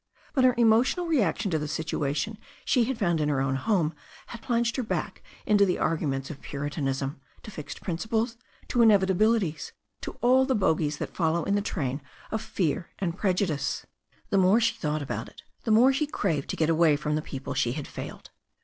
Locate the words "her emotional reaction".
0.45-1.51